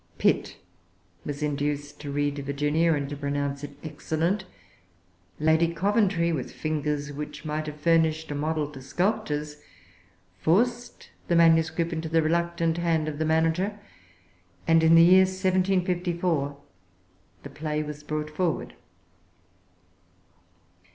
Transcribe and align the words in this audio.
Pitt 0.17 0.57
was 1.23 1.43
induced 1.43 1.99
to 2.01 2.09
read 2.11 2.39
Virginia, 2.39 2.93
and 2.95 3.07
to 3.07 3.15
pronounce 3.15 3.63
it 3.63 3.77
excellent. 3.83 4.45
Lady 5.39 5.71
Coventry, 5.71 6.33
with 6.33 6.51
fingers 6.51 7.13
which 7.13 7.45
might 7.45 7.67
have 7.67 7.79
furnished 7.79 8.31
a 8.31 8.33
model 8.33 8.67
to 8.71 8.81
sculptors, 8.81 9.57
forced 10.39 11.11
the 11.27 11.35
manuscript 11.35 11.93
into 11.93 12.09
the 12.09 12.23
reluctant 12.23 12.79
hand 12.79 13.07
of 13.07 13.19
the 13.19 13.25
manager; 13.25 13.79
and, 14.67 14.81
in 14.81 14.95
the 14.95 15.03
year 15.05 15.25
1754, 15.25 16.57
the 17.43 17.49
play 17.51 17.83
was 17.83 18.01
brought 18.01 18.31
forward. 18.31 18.73